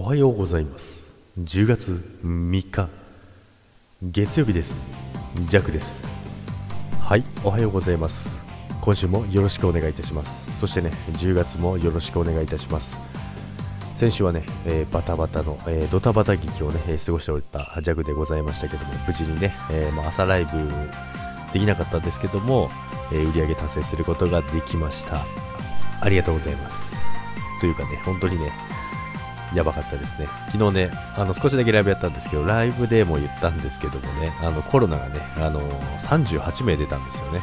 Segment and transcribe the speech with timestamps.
[0.00, 1.12] おはようございます。
[1.40, 2.88] 10月3日。
[4.00, 4.86] 月曜日です。
[5.48, 6.04] ジャックです。
[7.00, 8.40] はいおはようございます。
[8.80, 10.44] 今週もよろしくお願いいたします。
[10.56, 13.00] そしてね10月もよろしくお願いいたします。
[13.96, 20.52] 先週はね、えーバタバタの、えードタバタ劇をね、えー過ごしておったジャグでございましたけども、無事にね、えーまあ、朝ライブ
[21.52, 22.70] できなかったんですけども、
[23.12, 25.24] えー売り上げ達成することができました。
[26.00, 26.96] ありがとうございます。
[27.60, 28.52] というかね、本当にね、
[29.54, 30.26] やばかったですね。
[30.50, 35.60] 昨日ね、あの少しだけライブやったんですけど、ライブでも言ったんですけどもね、あのコロナがね、あの
[36.00, 37.40] 38名出たんですよね。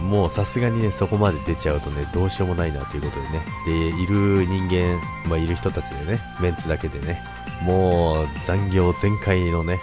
[0.00, 7.22] もうさすがにね、そこまで出ちゃうとね、どうしようもないなということでね、で、いる人間、まあ、いる人たちでね、メンツだけでね、
[7.62, 9.80] もう残業全開のね、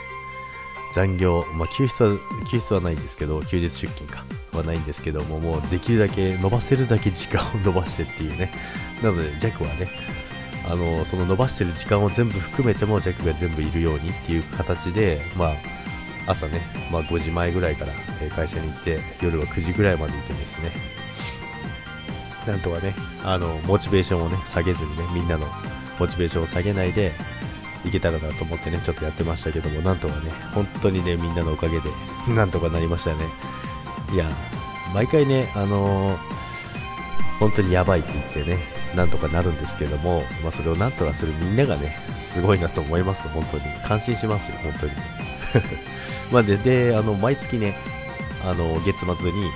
[0.94, 2.17] 残業、まあ、休日は、
[2.49, 4.23] 休日はないんですけど、休日出勤か、
[4.58, 8.52] はないんですけども、もうできるだけ伸ばせるだけ時間を伸ばしてっていうね。
[9.02, 9.89] なので、ジャックはね、
[10.66, 15.53] あの、その伸ばしてる時間を全部含めても、ジャックが全部いるようにっていう形で、まあ、
[16.28, 16.61] 朝ね、
[16.92, 17.94] まあ5時前ぐらいから
[18.30, 20.72] 会社に行って、夜は9時ぐらいまでいてですね、
[22.47, 25.47] なんとかね、あの、モチベーションをね、下げずにね、みんなの
[26.00, 27.11] モチベーションを下げないで、
[27.86, 31.89] いけたらなと思ってね、ちょっとやってましたけども、なんとかね、本当にね、みんなのおかげで、
[32.30, 33.25] なんとかなりましたね。
[34.14, 34.30] いや、
[34.94, 36.44] 毎回ね、あのー
[37.39, 38.59] 本当にやばいって言ってね、
[38.95, 43.63] なんとかなるんですけども、まあ、それをなんとかするみんながね、すごいなと思います、本当に。
[43.88, 44.91] 感心しますよ、本当に。
[46.31, 47.75] まあで、で、あの、毎月ね、
[48.44, 49.49] あの、月末に、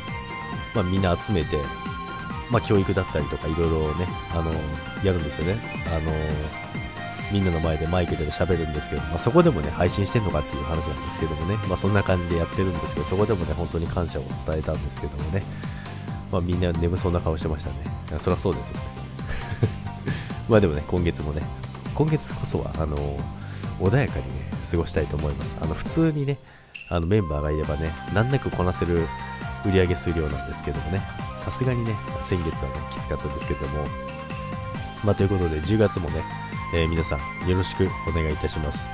[0.73, 1.57] まあ、みんな集めて、
[2.49, 4.51] まあ、教育だったりとかいろいろね、あの、
[5.03, 5.57] やるんですよね。
[5.87, 6.11] あの、
[7.31, 15.43] みんなの前でマイクで喋るんですけど、まあ、そこでもね、配信してんのかっていう話なんですけどもね、まあ、そんな感じでやってるんですけど、そこでもね、本当に感謝を伝えたんですけどもね、
[16.31, 17.75] まあ、みんな眠そうな顔してましたね。
[18.19, 18.96] そりゃそうですよね。
[20.49, 21.41] まあでもね、今月もね、
[21.95, 22.95] 今月こそは、あの、
[23.79, 25.57] 穏やかにね、過ごしたいと思います。
[25.61, 26.37] あの、普通にね、
[26.89, 29.07] あの、メンバーがいればね、難なくこなせる
[29.65, 31.01] 売上数量なんですけどもね、
[31.43, 33.85] さすがにね、先月はね、きつかったんですけども、
[35.03, 36.23] まあということで、10月もね、
[36.73, 38.89] えー皆さん、よろしくお願いいたします。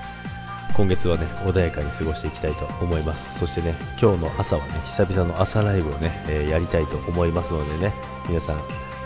[0.76, 3.40] 今月はね、穏やかに過ごしていきたいと思います。
[3.40, 7.94] そしてね、今日の朝はね、久々の朝ライブをね、えーやりたいと思いますのでね、
[8.28, 8.58] 皆さん、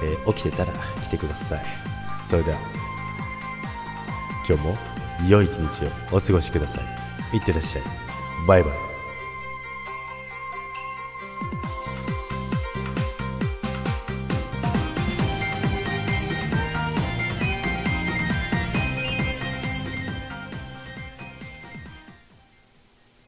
[0.03, 1.96] えー起きてたら来てください。
[2.29, 2.57] それでは、
[4.47, 4.77] 今日も
[5.27, 6.81] 良い一日をお過ごしくださ
[7.33, 7.37] い。
[7.37, 7.83] いってらっしゃい。
[8.47, 8.86] バイバイ。